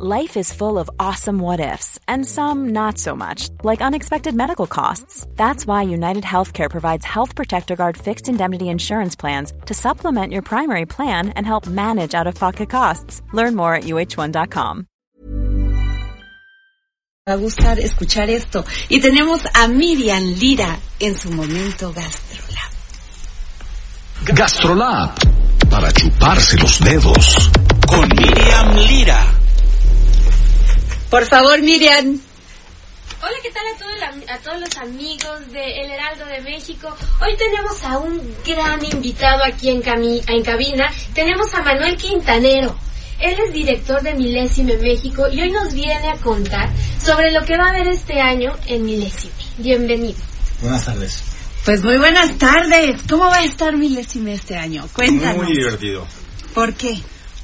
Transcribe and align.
Life 0.00 0.36
is 0.36 0.52
full 0.52 0.78
of 0.78 0.88
awesome 1.00 1.40
what 1.40 1.58
ifs, 1.58 1.98
and 2.06 2.24
some 2.24 2.68
not 2.68 2.98
so 2.98 3.16
much, 3.16 3.48
like 3.64 3.80
unexpected 3.82 4.32
medical 4.32 4.68
costs. 4.68 5.26
That's 5.34 5.66
why 5.66 5.82
United 5.82 6.22
Healthcare 6.22 6.70
provides 6.70 7.04
Health 7.04 7.34
Protector 7.34 7.74
Guard 7.74 7.96
fixed 7.96 8.28
indemnity 8.28 8.68
insurance 8.68 9.16
plans 9.16 9.52
to 9.66 9.74
supplement 9.74 10.32
your 10.32 10.42
primary 10.42 10.86
plan 10.86 11.30
and 11.30 11.44
help 11.44 11.66
manage 11.66 12.14
out 12.14 12.28
of 12.28 12.36
pocket 12.36 12.70
costs. 12.70 13.22
Learn 13.32 13.56
more 13.56 13.74
at 13.74 13.84
uh1.com. 13.86 14.86
Va 17.26 17.34
a 17.34 17.36
gustar 17.36 17.80
escuchar 17.80 18.30
esto. 18.30 18.64
Y 18.88 19.00
tenemos 19.00 19.48
a 19.52 19.66
Miriam 19.66 20.22
Lira 20.22 20.78
en 21.00 21.16
su 21.16 21.28
momento 21.32 21.92
GastroLab. 21.92 22.70
GastroLab, 24.32 25.14
para 25.68 25.90
chuparse 25.90 26.56
los 26.56 26.78
dedos. 26.78 27.50
Con 27.84 28.08
Miriam 28.10 28.76
Lira. 28.76 29.47
Por 31.10 31.26
favor, 31.26 31.60
Miriam. 31.62 32.20
Hola, 33.20 33.32
¿qué 33.42 33.50
tal 33.50 33.64
a, 33.74 33.78
todo 33.78 33.96
la- 33.96 34.34
a 34.34 34.38
todos 34.38 34.60
los 34.60 34.76
amigos 34.76 35.50
de 35.52 35.80
El 35.80 35.90
Heraldo 35.90 36.26
de 36.26 36.40
México? 36.42 36.94
Hoy 37.20 37.36
tenemos 37.36 37.82
a 37.82 37.98
un 37.98 38.34
gran 38.46 38.84
invitado 38.84 39.42
aquí 39.44 39.70
en, 39.70 39.82
cami- 39.82 40.22
en 40.28 40.42
cabina. 40.44 40.92
Tenemos 41.14 41.52
a 41.54 41.62
Manuel 41.62 41.96
Quintanero. 41.96 42.76
Él 43.18 43.36
es 43.46 43.52
director 43.52 44.00
de 44.02 44.14
Milésime 44.14 44.76
México 44.76 45.26
y 45.32 45.40
hoy 45.40 45.50
nos 45.50 45.72
viene 45.74 46.08
a 46.10 46.16
contar 46.18 46.70
sobre 47.04 47.32
lo 47.32 47.44
que 47.44 47.56
va 47.56 47.66
a 47.66 47.70
haber 47.70 47.88
este 47.88 48.20
año 48.20 48.52
en 48.66 48.84
Milésime. 48.84 49.32
Bienvenido. 49.56 50.18
Buenas 50.60 50.84
tardes. 50.84 51.22
Pues 51.64 51.82
muy 51.82 51.96
buenas 51.98 52.38
tardes. 52.38 53.00
¿Cómo 53.08 53.24
va 53.24 53.38
a 53.38 53.44
estar 53.44 53.76
Milésime 53.76 54.34
este 54.34 54.56
año? 54.56 54.88
Cuéntanos. 54.92 55.44
Muy 55.44 55.56
divertido. 55.56 56.06
¿Por 56.54 56.74
qué? 56.74 57.00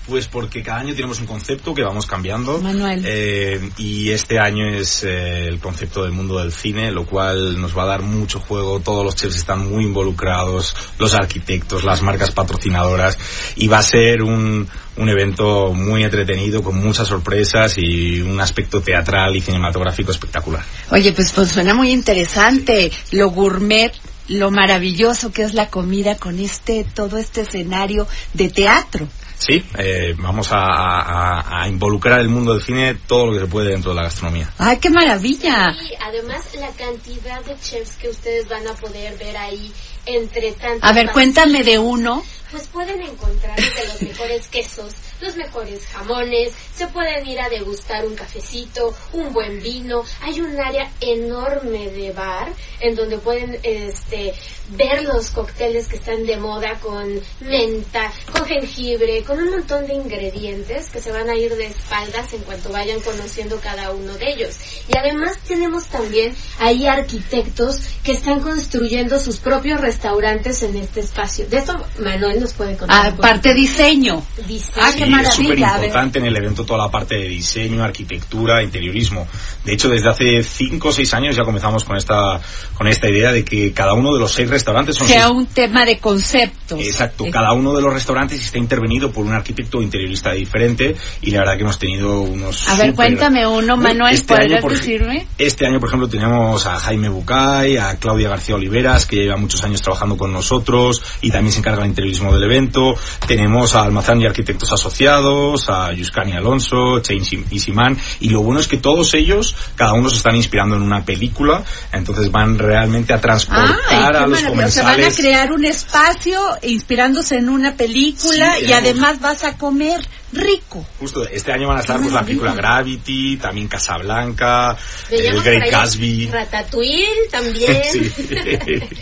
Pues 0.06 0.28
porque 0.28 0.62
cada 0.62 0.80
año 0.80 0.94
tenemos 0.94 1.18
un 1.20 1.26
concepto 1.26 1.74
que 1.74 1.82
vamos 1.82 2.06
cambiando. 2.06 2.60
Manuel. 2.60 3.02
Eh, 3.06 3.70
y 3.78 4.10
este 4.10 4.38
año 4.38 4.68
es 4.68 5.02
eh, 5.02 5.48
el 5.48 5.58
concepto 5.60 6.02
del 6.02 6.12
mundo 6.12 6.38
del 6.38 6.52
cine, 6.52 6.90
lo 6.90 7.06
cual 7.06 7.58
nos 7.58 7.76
va 7.76 7.84
a 7.84 7.86
dar 7.86 8.02
mucho 8.02 8.38
juego. 8.38 8.80
Todos 8.80 9.02
los 9.02 9.16
chefs 9.16 9.36
están 9.36 9.66
muy 9.66 9.84
involucrados, 9.84 10.76
los 10.98 11.14
arquitectos, 11.14 11.84
las 11.84 12.02
marcas 12.02 12.32
patrocinadoras. 12.32 13.16
Y 13.56 13.68
va 13.68 13.78
a 13.78 13.82
ser 13.82 14.22
un, 14.22 14.68
un 14.96 15.08
evento 15.08 15.72
muy 15.72 16.02
entretenido, 16.04 16.62
con 16.62 16.76
muchas 16.76 17.08
sorpresas 17.08 17.74
y 17.78 18.20
un 18.20 18.38
aspecto 18.40 18.82
teatral 18.82 19.34
y 19.34 19.40
cinematográfico 19.40 20.12
espectacular. 20.12 20.64
Oye, 20.90 21.12
pues, 21.12 21.32
pues 21.32 21.50
suena 21.50 21.72
muy 21.72 21.90
interesante. 21.90 22.92
Lo 23.10 23.30
gourmet, 23.30 23.92
lo 24.28 24.50
maravilloso 24.50 25.32
que 25.32 25.42
es 25.42 25.54
la 25.54 25.68
comida 25.68 26.16
con 26.16 26.38
este, 26.38 26.84
todo 26.84 27.16
este 27.16 27.42
escenario 27.42 28.06
de 28.34 28.50
teatro. 28.50 29.08
Sí, 29.38 29.64
eh, 29.78 30.14
vamos 30.16 30.52
a, 30.52 30.58
a- 30.60 31.62
a 31.62 31.68
involucrar 31.68 32.20
el 32.20 32.28
mundo 32.28 32.52
del 32.54 32.62
cine 32.62 32.94
todo 33.06 33.26
lo 33.26 33.32
que 33.32 33.40
se 33.40 33.46
puede 33.46 33.70
dentro 33.72 33.90
de 33.90 33.96
la 33.96 34.02
gastronomía. 34.04 34.50
¡Ay, 34.58 34.78
qué 34.78 34.90
maravilla! 34.90 35.72
Y 35.82 35.94
además 36.02 36.42
la 36.58 36.70
cantidad 36.70 37.44
de 37.44 37.56
chefs 37.60 37.96
que 37.96 38.08
ustedes 38.08 38.48
van 38.48 38.66
a 38.68 38.72
poder 38.74 39.18
ver 39.18 39.36
ahí 39.36 39.72
entre 40.06 40.52
tantos. 40.52 40.88
A 40.88 40.92
ver, 40.92 41.10
cuéntame 41.10 41.62
de 41.62 41.78
uno. 41.78 42.22
Pues 42.50 42.68
pueden 42.68 43.02
encontrar 43.02 43.58
los 43.58 44.02
mejores 44.02 44.46
quesos, 44.46 44.94
los 45.20 45.34
mejores 45.34 45.86
jamones, 45.86 46.52
se 46.76 46.86
pueden 46.86 47.26
ir 47.26 47.40
a 47.40 47.48
degustar 47.48 48.06
un 48.06 48.14
cafecito, 48.14 48.94
un 49.12 49.32
buen 49.32 49.60
vino. 49.60 50.04
Hay 50.20 50.40
un 50.40 50.60
área 50.60 50.88
enorme 51.00 51.88
de 51.88 52.12
bar 52.12 52.52
en 52.78 52.94
donde 52.94 53.18
pueden 53.18 53.58
este 53.64 54.34
ver 54.68 55.02
los 55.02 55.30
cócteles 55.30 55.88
que 55.88 55.96
están 55.96 56.24
de 56.24 56.36
moda 56.36 56.78
con 56.80 57.20
menta, 57.40 58.12
con 58.32 58.46
jengibre, 58.46 59.24
con 59.24 59.38
un 59.38 59.50
montón 59.50 59.86
de 59.88 59.94
ingredientes 59.94 60.90
que 60.90 61.00
se 61.00 61.10
van 61.10 61.28
a 61.28 61.34
ir 61.34 61.54
de 61.56 61.66
espaldas 61.66 62.32
en 62.32 62.42
cuanto 62.42 62.70
vayan 62.70 63.00
conociendo 63.00 63.58
cada 63.60 63.90
uno 63.90 64.14
de 64.14 64.32
ellos. 64.32 64.54
Y 64.88 64.96
además 64.96 65.38
tenemos 65.48 65.86
también 65.86 66.34
ahí 66.60 66.86
arquitectos 66.86 67.80
que 68.04 68.12
están 68.12 68.40
construyendo 68.40 69.18
sus 69.18 69.38
propios 69.38 69.80
restaurantes 69.80 69.93
en 69.98 70.76
este 70.76 71.00
espacio. 71.00 71.46
De 71.46 71.58
esto 71.58 71.78
Manuel 72.00 72.40
nos 72.40 72.52
puede 72.52 72.76
contar. 72.76 73.12
un 73.12 73.18
Aparte 73.18 73.54
diseño. 73.54 74.22
Diseño. 74.46 74.72
Ah, 74.80 74.90
qué 74.96 75.04
Sí, 75.04 75.10
maravilla. 75.10 75.28
es 75.28 75.34
súper 75.34 75.64
a 75.64 75.76
ver. 75.76 75.84
importante 75.86 76.18
en 76.18 76.26
el 76.26 76.36
evento 76.36 76.64
toda 76.64 76.84
la 76.84 76.90
parte 76.90 77.14
de 77.16 77.28
diseño, 77.28 77.82
arquitectura, 77.82 78.62
interiorismo. 78.62 79.26
De 79.64 79.72
hecho, 79.72 79.88
desde 79.88 80.08
hace 80.10 80.42
cinco 80.42 80.88
o 80.88 80.92
seis 80.92 81.12
años 81.14 81.36
ya 81.36 81.44
comenzamos 81.44 81.84
con 81.84 81.96
esta, 81.96 82.40
con 82.76 82.86
esta 82.88 83.08
idea 83.08 83.32
de 83.32 83.44
que 83.44 83.72
cada 83.72 83.94
uno 83.94 84.12
de 84.12 84.20
los 84.20 84.32
seis 84.32 84.48
restaurantes 84.48 84.96
son 84.96 85.06
Sea 85.06 85.22
seis- 85.26 85.32
un 85.34 85.46
tema 85.46 85.84
de 85.84 85.98
conceptos. 85.98 86.80
Exacto, 86.80 87.26
Eh, 87.26 87.30
cada 87.30 87.52
uno 87.52 87.72
de 87.74 87.82
los 87.82 87.92
restaurantes 87.92 88.40
está 88.44 88.58
intervenido 88.58 89.10
por 89.10 89.24
un 89.24 89.32
arquitecto 89.32 89.80
interiorista 89.80 90.32
diferente 90.32 90.94
y 91.22 91.30
la 91.30 91.40
verdad 91.40 91.56
que 91.56 91.62
hemos 91.62 91.78
tenido 91.78 92.20
unos... 92.22 92.68
A 92.68 92.72
ver, 92.76 92.90
súper- 92.90 92.94
cuéntame 92.94 93.46
uno, 93.46 93.76
Manuel, 93.76 94.14
Este 94.14 94.34
¿podrías 94.34 94.52
año, 94.52 94.60
por 94.62 94.72
decirme? 94.72 95.26
Este 95.38 95.66
año, 95.66 95.80
por 95.80 95.88
ejemplo, 95.88 96.08
tenemos 96.08 96.66
a 96.66 96.78
Jaime 96.78 97.08
Bucay, 97.08 97.76
a 97.76 97.96
Claudia 97.96 98.28
García 98.28 98.54
Oliveras, 98.54 99.06
que 99.06 99.16
lleva 99.16 99.36
muchos 99.36 99.62
años 99.64 99.80
trabajando 99.84 100.16
con 100.16 100.32
nosotros 100.32 101.00
y 101.20 101.30
también 101.30 101.52
se 101.52 101.60
encarga 101.60 101.80
del 101.80 101.88
interiorismo 101.90 102.32
del 102.34 102.42
evento. 102.44 102.96
Tenemos 103.26 103.74
a 103.74 103.82
Almazán 103.82 104.20
y 104.20 104.26
Arquitectos 104.26 104.72
Asociados, 104.72 105.68
a 105.68 105.92
Yuscani 105.92 106.32
Alonso, 106.32 107.00
Chain 107.00 107.24
Sim- 107.24 107.44
y 107.50 107.60
Simán. 107.60 107.96
Y 108.20 108.30
lo 108.30 108.42
bueno 108.42 108.60
es 108.60 108.66
que 108.68 108.78
todos 108.78 109.14
ellos, 109.14 109.54
cada 109.76 109.92
uno 109.92 110.08
se 110.08 110.16
están 110.16 110.34
inspirando 110.36 110.76
en 110.76 110.82
una 110.82 111.04
película, 111.04 111.62
entonces 111.92 112.30
van 112.32 112.58
realmente 112.58 113.12
a 113.12 113.20
transportar 113.20 113.76
Ay, 113.88 113.98
a 113.98 114.26
los. 114.26 114.38
Se 114.38 114.44
van 114.44 114.46
a 114.46 114.48
comensales. 114.50 115.16
crear 115.16 115.52
un 115.52 115.64
espacio 115.64 116.40
inspirándose 116.62 117.36
en 117.36 117.48
una 117.48 117.74
película 117.74 118.54
Sí, 118.54 118.64
y 118.64 118.66
tenemos- 118.68 118.82
además 118.82 119.20
vas 119.20 119.44
a 119.44 119.56
comer 119.58 120.06
rico. 120.32 120.84
Justo, 120.98 121.26
este 121.28 121.52
año 121.52 121.68
van 121.68 121.76
a 121.76 121.80
estar 121.80 122.00
pues 122.00 122.12
la 122.12 122.22
película 122.24 122.54
Gravity, 122.54 123.36
también 123.36 123.68
Casablanca, 123.68 124.76
el 125.10 125.40
Great 125.42 125.70
Gatsby. 125.70 126.28
Ratatouille 126.32 127.06
también. 127.30 127.82
Sí. 127.92 128.10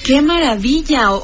Qué 0.04 0.21
maravilla. 0.21 0.62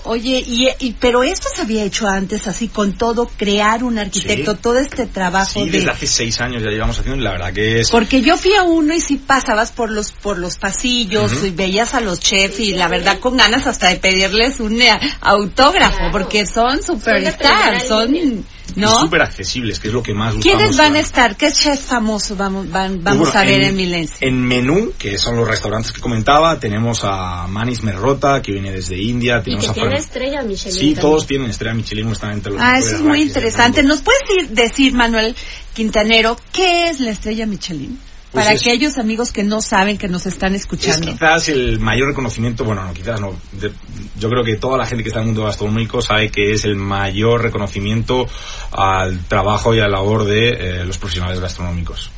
Oye, 0.05 0.43
y, 0.47 0.69
y- 0.81 0.93
pero 1.01 1.23
esto 1.23 1.49
se 1.55 1.63
había 1.63 1.85
hecho 1.85 2.07
antes 2.07 2.47
así 2.47 2.69
con 2.69 2.93
todo 2.99 3.31
crear 3.37 3.83
un 3.83 3.99
arquitecto, 3.99 4.53
Sí. 4.53 4.59
todo 4.63 4.79
este 4.79 5.07
trabajo 5.07 5.61
Sí, 5.65 5.67
de 5.67 5.79
desde 5.79 5.91
hace 5.91 6.07
seis 6.07 6.41
años 6.41 6.63
ya 6.63 6.71
llevamos 6.71 6.99
haciendo 6.99 7.23
la 7.23 7.33
verdad 7.33 7.53
que 7.53 7.81
es... 7.81 7.91
Porque 7.91 8.21
yo 8.21 8.37
fui 8.37 8.55
a 8.55 8.63
uno 8.65 8.95
y 8.95 9.01
si 9.01 9.17
pasabas 9.17 9.73
por 9.73 9.91
los 9.91 10.13
por 10.13 10.39
los 10.39 10.57
pasillos 10.59 11.33
y 11.45 11.51
veías 11.51 11.95
a 11.95 12.01
los 12.01 12.21
chefs 12.21 12.61
y 12.61 12.75
la 12.75 12.89
verdad 12.89 13.19
con 13.21 13.37
ganas 13.37 13.67
hasta 13.67 13.89
de 13.89 13.97
pedirles 13.97 14.61
un 14.61 14.81
eh, 14.81 14.99
autógrafo 15.21 15.97
Claro. 15.97 16.13
porque 16.13 16.47
son 16.47 16.83
superstars, 16.83 17.89
son, 17.89 18.45
¿no? 18.77 19.01
súper 19.01 19.23
accesibles, 19.23 19.79
que 19.81 19.89
es 19.89 19.95
lo 19.95 20.03
que 20.03 20.15
más 20.15 20.35
¿Quiénes 20.37 20.77
van 20.77 20.95
a 20.97 21.01
estar? 21.01 21.37
¿Qué 21.37 21.51
chef 21.53 21.81
famoso 21.81 22.37
vamos 22.37 22.71
van, 22.71 23.03
vamos 23.03 23.29
bueno, 23.33 23.41
a 23.41 23.45
ver 23.45 23.63
en, 23.63 23.77
Milense? 23.77 24.27
En 24.27 24.41
menú, 24.45 24.93
que 24.99 25.19
son 25.19 25.37
los 25.37 25.47
restaurantes 25.49 25.93
que 25.93 26.01
comentaba, 26.01 26.59
tenemos 26.61 27.01
a 27.05 27.47
Manis 27.49 27.83
Merrota, 27.83 28.41
que 28.43 28.53
viene 28.53 28.71
desde 28.73 29.01
India. 29.01 29.39
y 29.41 29.45
Tenemos 29.45 29.65
que 29.67 29.71
a 29.71 29.75
tiene 29.75 29.89
Fran- 29.91 29.99
estrella 30.01 30.43
Michelin. 30.43 30.73
Sí, 30.73 30.79
también. 30.81 31.01
todos 31.01 31.27
tienen 31.27 31.51
estrella 31.51 31.75
Michelin, 31.75 32.09
están 32.13 32.33
entre 32.33 32.53
los 32.53 32.61
Ah, 32.63 32.79
eso 32.79 32.97
es 32.97 33.01
muy 33.03 33.23
interesante. 33.23 33.83
¿Nos 33.83 34.01
puedes 34.03 34.23
ir- 34.39 34.49
decir, 34.51 34.93
Manuel 34.95 35.35
Quintanero, 35.75 36.37
qué 36.53 36.89
es 36.91 37.01
la 37.01 37.11
estrella 37.11 37.47
Michelin? 37.47 37.99
Pues 38.33 38.45
Para 38.45 38.55
es- 38.55 38.61
aquellos 38.61 38.99
amigos 38.99 39.33
que 39.33 39.43
no 39.43 39.63
saben, 39.63 39.97
que 39.97 40.07
nos 40.07 40.27
están 40.27 40.55
Es 40.55 40.63
escuchando. 40.63 41.07
quizás 41.13 41.49
el 41.49 41.79
mayor 41.81 42.09
reconocimiento, 42.09 42.63
bueno, 42.65 42.85
no, 42.85 42.93
quizás 42.93 43.21
no. 43.21 43.35
de- 43.53 43.73
yo 44.19 44.29
creo 44.29 44.45
que 44.45 44.57
toda 44.57 44.77
la 44.77 44.85
gente 44.85 45.03
que 45.03 45.09
está 45.09 45.21
en 45.21 45.29
el 45.29 45.33
mundo 45.35 45.47
gastronómico 45.47 46.03
sabe 46.03 46.31
que 46.31 46.53
es 46.53 46.65
el 46.67 46.77
mayor 46.77 47.43
reconocimiento 47.43 48.29
al 48.73 49.25
trabajo 49.27 49.75
y 49.75 49.79
a 49.79 49.83
la 49.85 49.89
labor 49.89 50.25
de 50.25 50.49
eh, 50.51 50.85
los 50.85 50.99
profesionales 50.99 51.41
gastronómicos. 51.41 52.11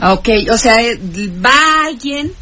Ok, 0.00 0.28
o 0.50 0.58
sea, 0.58 0.82
eh, 0.82 0.98
va 1.44 1.84
alguien 1.86 2.32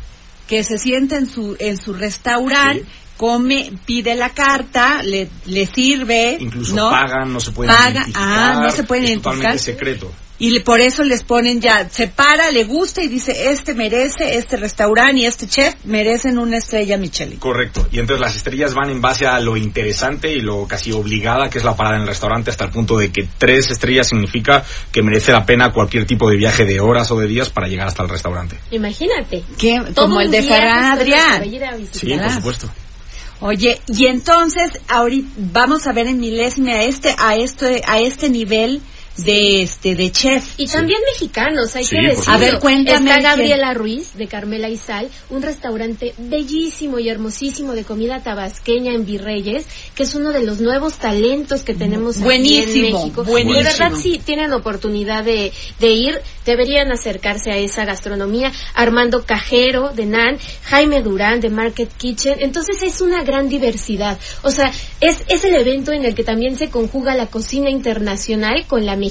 que 0.48 0.64
se 0.64 0.78
sienta 0.78 1.16
en 1.18 1.26
su 1.28 1.56
en 1.60 1.76
su 1.76 1.92
restaurante, 1.92 2.84
Sí. 2.84 2.90
come, 3.18 3.70
pide 3.84 4.14
la 4.14 4.30
carta, 4.30 5.02
le, 5.02 5.28
le 5.44 5.66
sirve, 5.66 6.38
Incluso 6.40 6.74
¿no? 6.74 6.88
pagan, 6.90 7.30
no 7.34 7.38
se 7.38 7.50
pueden 7.52 7.74
Paga- 7.74 7.90
identificar. 7.90 8.22
ah, 8.56 8.60
no 8.62 8.70
se 8.70 8.84
pueden 8.84 9.04
es 9.04 9.10
identificar. 9.10 9.34
totalmente 9.36 9.62
secreto. 9.62 10.10
Y 10.40 10.50
le- 10.50 10.60
por 10.62 10.80
eso 10.80 11.04
les 11.04 11.22
ponen 11.22 11.60
ya, 11.60 11.88
se 11.90 12.08
para, 12.08 12.50
le 12.50 12.64
gusta 12.64 13.02
y 13.02 13.08
dice, 13.08 13.50
este 13.52 13.74
merece, 13.74 14.38
este 14.38 14.56
restaurante 14.56 15.18
y 15.20 15.26
este 15.26 15.46
chef 15.46 15.74
merecen 15.84 16.38
una 16.38 16.56
estrella 16.56 16.96
Michelin. 16.96 17.38
Correcto. 17.38 17.86
Y 17.92 17.98
entonces 18.00 18.20
las 18.20 18.34
estrellas 18.34 18.74
van 18.74 18.90
en 18.90 19.00
base 19.02 19.26
a 19.26 19.38
lo 19.38 19.56
interesante 19.58 20.32
y 20.32 20.40
lo 20.40 20.66
casi 20.66 20.92
obligada 20.92 21.48
que 21.50 21.58
es 21.58 21.64
la 21.64 21.76
parada 21.76 21.96
en 21.96 22.02
el 22.02 22.08
restaurante 22.08 22.50
hasta 22.50 22.64
el 22.64 22.70
punto 22.70 22.96
de 22.96 23.12
que 23.12 23.28
tres 23.38 23.70
estrellas 23.70 24.08
significa 24.08 24.64
que 24.90 25.02
merece 25.02 25.30
la 25.30 25.44
pena 25.44 25.70
cualquier 25.72 26.06
tipo 26.06 26.28
de 26.30 26.36
viaje 26.36 26.64
de 26.64 26.80
horas 26.80 27.10
o 27.10 27.18
de 27.20 27.26
días 27.28 27.50
para 27.50 27.68
llegar 27.68 27.86
hasta 27.88 28.02
el 28.02 28.08
restaurante. 28.08 28.56
Imagínate. 28.70 29.44
¿Qué? 29.58 29.76
Como 29.94 30.20
el 30.20 30.30
de 30.30 30.40
de 30.40 30.54
Adrián. 30.54 31.44
Sí, 31.92 32.14
por 32.14 32.30
supuesto. 32.32 32.70
Oye, 33.42 33.80
y 33.88 34.06
entonces 34.06 34.70
ahorita 34.88 35.28
vamos 35.36 35.86
a 35.86 35.92
ver 35.92 36.06
en 36.06 36.18
milésime 36.20 36.74
a 36.74 36.82
este 36.84 37.14
a 37.18 37.36
este 37.36 37.82
a 37.86 37.98
este 38.00 38.28
nivel 38.28 38.82
de 39.24 39.62
este 39.62 39.94
de 39.94 40.10
chef. 40.12 40.54
Y 40.56 40.66
también 40.66 40.98
mexicanos, 41.12 41.74
hay 41.76 41.84
Sí, 41.84 41.96
que 41.96 42.02
decirlo. 42.08 42.32
A 42.32 42.36
ver, 42.38 42.58
cuéntame, 42.58 43.10
Está. 43.10 43.22
Gabriela 43.22 43.74
Ruiz, 43.74 44.14
de 44.16 44.26
Carmela 44.26 44.68
y 44.68 44.76
Sal, 44.76 45.08
un 45.30 45.42
restaurante 45.42 46.14
bellísimo 46.18 46.98
y 46.98 47.08
hermosísimo 47.08 47.72
de 47.72 47.84
comida 47.84 48.22
tabasqueña 48.22 48.92
en 48.94 49.04
Virreyes, 49.06 49.66
que 49.94 50.02
es 50.04 50.14
uno 50.14 50.30
de 50.32 50.44
los 50.44 50.60
nuevos 50.60 50.94
talentos 50.94 51.62
que 51.62 51.74
tenemos 51.74 52.16
aquí 52.20 52.58
en 52.58 52.92
México. 52.92 53.24
buenísimo. 53.24 53.54
De 53.58 53.62
verdad, 53.64 53.92
si 54.00 54.18
tienen 54.18 54.52
oportunidad 54.52 55.24
de, 55.24 55.52
de 55.78 55.88
ir, 55.90 56.20
deberían 56.46 56.90
acercarse 56.92 57.50
a 57.50 57.56
esa 57.56 57.84
gastronomía. 57.84 58.52
Armando 58.74 59.24
Cajero, 59.24 59.90
de 59.90 60.06
NAN, 60.06 60.38
Jaime 60.64 61.02
Durán, 61.02 61.40
de 61.40 61.50
Market 61.50 61.90
Kitchen. 61.96 62.36
Entonces 62.40 62.82
es 62.82 63.00
una 63.00 63.22
gran 63.22 63.48
diversidad. 63.48 64.18
O 64.42 64.50
sea, 64.50 64.72
es, 65.00 65.18
es 65.28 65.44
el 65.44 65.54
evento 65.54 65.92
en 65.92 66.04
el 66.04 66.14
que 66.14 66.24
también 66.24 66.56
se 66.56 66.70
conjuga 66.70 67.14
la 67.14 67.26
cocina 67.26 67.70
internacional 67.70 68.66
con 68.66 68.86
la 68.86 68.96
mexicana. 68.96 69.09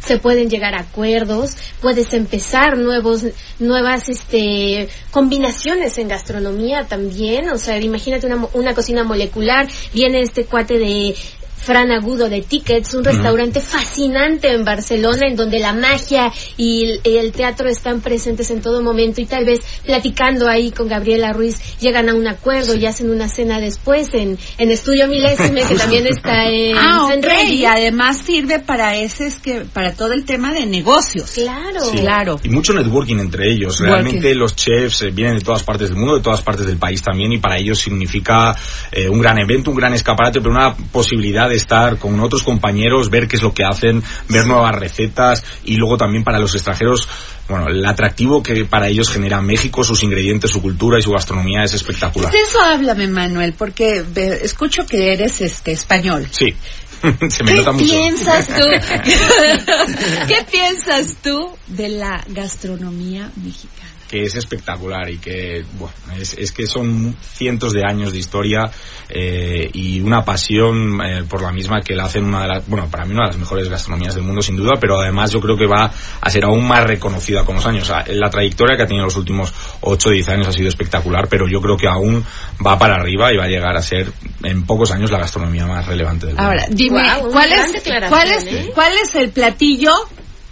Se 0.00 0.18
pueden 0.18 0.48
llegar 0.48 0.74
a 0.74 0.80
acuerdos, 0.80 1.56
puedes 1.80 2.12
empezar 2.12 2.76
nuevos, 2.78 3.24
nuevas, 3.58 4.08
este, 4.08 4.88
combinaciones 5.10 5.98
en 5.98 6.08
gastronomía 6.08 6.86
también. 6.86 7.50
O 7.50 7.58
sea, 7.58 7.78
imagínate 7.78 8.26
una, 8.26 8.46
una 8.54 8.74
cocina 8.74 9.04
molecular. 9.04 9.68
Viene 9.92 10.20
este 10.20 10.44
cuate 10.44 10.78
de 10.78 11.14
Fran 11.62 11.92
Agudo 11.92 12.28
de 12.28 12.42
Tickets, 12.42 12.94
un 12.94 13.04
restaurante 13.04 13.60
fascinante 13.60 14.52
en 14.52 14.64
Barcelona 14.64 15.28
en 15.28 15.36
donde 15.36 15.58
la 15.58 15.72
magia 15.72 16.32
y 16.56 17.00
el, 17.04 17.32
teatro 17.32 17.68
están 17.68 18.00
presentes 18.00 18.50
en 18.50 18.60
todo 18.60 18.82
momento 18.82 19.20
y 19.20 19.26
tal 19.26 19.44
vez 19.44 19.60
platicando 19.84 20.48
ahí 20.48 20.70
con 20.70 20.88
Gabriela 20.88 21.32
Ruiz 21.32 21.78
llegan 21.78 22.08
a 22.08 22.14
un 22.14 22.26
acuerdo 22.26 22.74
y 22.74 22.84
hacen 22.86 23.10
una 23.10 23.28
cena 23.28 23.60
después 23.60 24.12
en, 24.12 24.38
en 24.58 24.70
Estudio 24.70 25.06
Milésime 25.06 25.62
que 25.62 25.74
también 25.76 26.06
está 26.06 26.48
en 26.48 26.76
Ah, 26.76 27.04
ok, 27.04 27.12
Central. 27.12 27.48
y 27.48 27.64
además 27.64 28.18
sirve 28.18 28.58
para 28.58 28.96
ese 28.96 29.26
es 29.26 29.38
que 29.38 29.60
para 29.72 29.94
todo 29.94 30.12
el 30.12 30.24
tema 30.24 30.52
de 30.52 30.66
negocios. 30.66 31.30
Claro. 31.32 31.80
Sí. 31.80 31.98
Claro. 31.98 32.40
Y 32.42 32.48
mucho 32.48 32.72
networking 32.72 33.18
entre 33.18 33.50
ellos. 33.50 33.80
Working. 33.80 33.92
Realmente 33.94 34.34
los 34.34 34.56
chefs 34.56 35.02
eh, 35.02 35.10
vienen 35.10 35.38
de 35.38 35.44
todas 35.44 35.62
partes 35.62 35.88
del 35.88 35.98
mundo, 35.98 36.16
de 36.16 36.22
todas 36.22 36.42
partes 36.42 36.66
del 36.66 36.76
país 36.76 37.02
también, 37.02 37.32
y 37.32 37.38
para 37.38 37.58
ellos 37.58 37.78
significa 37.78 38.56
eh, 38.90 39.08
un 39.08 39.20
gran 39.20 39.38
evento, 39.38 39.70
un 39.70 39.76
gran 39.76 39.94
escaparate, 39.94 40.40
pero 40.40 40.50
una 40.52 40.74
posibilidad 40.74 41.51
de 41.52 41.58
estar 41.58 41.98
con 41.98 42.18
otros 42.20 42.42
compañeros, 42.42 43.10
ver 43.10 43.28
qué 43.28 43.36
es 43.36 43.42
lo 43.42 43.54
que 43.54 43.64
hacen, 43.64 44.02
ver 44.28 44.46
nuevas 44.46 44.74
recetas, 44.74 45.44
y 45.64 45.76
luego 45.76 45.96
también 45.96 46.24
para 46.24 46.38
los 46.38 46.54
extranjeros, 46.54 47.08
bueno, 47.48 47.68
el 47.68 47.84
atractivo 47.84 48.42
que 48.42 48.64
para 48.64 48.88
ellos 48.88 49.10
genera 49.10 49.40
México, 49.40 49.84
sus 49.84 50.02
ingredientes, 50.02 50.50
su 50.50 50.60
cultura 50.60 50.98
y 50.98 51.02
su 51.02 51.12
gastronomía 51.12 51.62
es 51.64 51.74
espectacular. 51.74 52.32
De 52.32 52.38
eso 52.38 52.60
háblame, 52.62 53.06
Manuel, 53.08 53.54
porque 53.56 54.04
escucho 54.42 54.86
que 54.86 55.12
eres 55.12 55.40
este 55.40 55.72
español. 55.72 56.26
Sí, 56.30 56.54
se 57.28 57.44
me 57.44 57.52
¿Qué 57.52 57.58
nota 57.58 57.72
mucho. 57.72 57.92
piensas 57.92 58.46
tú? 58.48 58.62
¿Qué 60.28 60.46
piensas 60.50 61.16
tú 61.22 61.56
de 61.66 61.88
la 61.88 62.24
gastronomía 62.28 63.30
mexicana? 63.36 63.90
Que 64.12 64.24
es 64.24 64.34
espectacular 64.34 65.08
y 65.08 65.16
que 65.16 65.64
bueno, 65.78 65.94
es, 66.20 66.34
es 66.34 66.52
que 66.52 66.66
son 66.66 67.16
cientos 67.18 67.72
de 67.72 67.82
años 67.82 68.12
de 68.12 68.18
historia 68.18 68.70
eh, 69.08 69.70
y 69.72 70.00
una 70.00 70.22
pasión 70.22 71.00
eh, 71.02 71.24
por 71.26 71.40
la 71.40 71.50
misma 71.50 71.80
que 71.80 71.94
la 71.94 72.04
hacen 72.04 72.26
una 72.26 72.42
de 72.42 72.48
las, 72.48 72.68
bueno, 72.68 72.90
para 72.90 73.06
mí 73.06 73.12
una 73.12 73.22
de 73.22 73.28
las 73.28 73.38
mejores 73.38 73.70
gastronomías 73.70 74.14
del 74.14 74.24
mundo 74.24 74.42
sin 74.42 74.54
duda, 74.54 74.72
pero 74.78 75.00
además 75.00 75.30
yo 75.30 75.40
creo 75.40 75.56
que 75.56 75.66
va 75.66 75.90
a 76.20 76.30
ser 76.30 76.44
aún 76.44 76.68
más 76.68 76.84
reconocida 76.84 77.42
con 77.46 77.54
los 77.54 77.64
años. 77.64 77.84
O 77.84 77.86
sea, 77.86 78.04
la 78.06 78.28
trayectoria 78.28 78.76
que 78.76 78.82
ha 78.82 78.86
tenido 78.86 79.06
los 79.06 79.16
últimos 79.16 79.50
8 79.80 80.08
o 80.10 80.12
10 80.12 80.28
años 80.28 80.48
ha 80.48 80.52
sido 80.52 80.68
espectacular, 80.68 81.26
pero 81.30 81.48
yo 81.48 81.62
creo 81.62 81.78
que 81.78 81.88
aún 81.88 82.22
va 82.64 82.78
para 82.78 82.96
arriba 82.96 83.32
y 83.32 83.38
va 83.38 83.44
a 83.44 83.48
llegar 83.48 83.74
a 83.74 83.82
ser 83.82 84.12
en 84.44 84.66
pocos 84.66 84.90
años 84.90 85.10
la 85.10 85.20
gastronomía 85.20 85.66
más 85.66 85.86
relevante 85.86 86.26
del 86.26 86.36
mundo. 86.36 86.50
Ahora, 86.50 86.66
dime, 86.68 87.02
¿cuál, 87.30 87.50
es, 87.50 87.82
cuál, 88.10 88.30
es, 88.30 88.44
¿eh? 88.44 88.70
¿cuál 88.74 88.92
es 89.02 89.14
el 89.14 89.30
platillo 89.30 89.92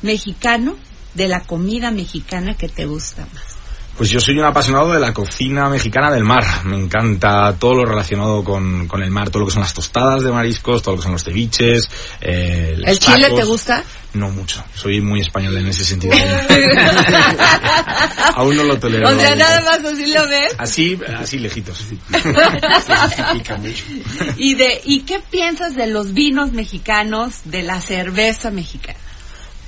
mexicano 0.00 0.76
de 1.14 1.28
la 1.28 1.40
comida 1.40 1.90
mexicana 1.90 2.56
que 2.56 2.68
te 2.68 2.86
gusta 2.86 3.26
más? 3.34 3.60
Pues 4.00 4.08
yo 4.08 4.18
soy 4.18 4.38
un 4.38 4.46
apasionado 4.46 4.92
de 4.92 4.98
la 4.98 5.12
cocina 5.12 5.68
mexicana 5.68 6.10
del 6.10 6.24
mar. 6.24 6.64
Me 6.64 6.78
encanta 6.78 7.54
todo 7.58 7.74
lo 7.74 7.84
relacionado 7.84 8.42
con, 8.42 8.88
con 8.88 9.02
el 9.02 9.10
mar, 9.10 9.28
todo 9.28 9.40
lo 9.40 9.46
que 9.46 9.52
son 9.52 9.60
las 9.60 9.74
tostadas 9.74 10.22
de 10.22 10.32
mariscos, 10.32 10.82
todo 10.82 10.94
lo 10.94 11.00
que 11.00 11.02
son 11.02 11.12
los 11.12 11.22
ceviches. 11.22 11.90
Eh, 12.22 12.76
los 12.78 12.88
¿El 12.88 12.98
chile 12.98 13.30
te 13.36 13.44
gusta? 13.44 13.84
No 14.14 14.30
mucho. 14.30 14.64
Soy 14.74 15.02
muy 15.02 15.20
español 15.20 15.54
en 15.58 15.66
ese 15.66 15.84
sentido. 15.84 16.14
Aún 18.36 18.56
no 18.56 18.64
lo 18.64 18.78
tolero. 18.78 19.06
O 19.06 19.20
sea, 19.20 19.36
nada 19.36 19.60
más 19.60 19.84
así 19.84 20.06
lo 20.06 20.26
ves. 20.28 20.54
Así, 20.56 20.98
así 21.18 21.38
lejitos. 21.38 21.84
¿Y, 24.38 24.54
de, 24.54 24.80
¿Y 24.82 25.02
qué 25.02 25.20
piensas 25.30 25.76
de 25.76 25.86
los 25.86 26.14
vinos 26.14 26.52
mexicanos, 26.52 27.40
de 27.44 27.64
la 27.64 27.82
cerveza 27.82 28.50
mexicana? 28.50 28.98